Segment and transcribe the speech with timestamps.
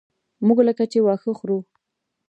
[0.45, 1.57] موږ لکه چې واښه خورو.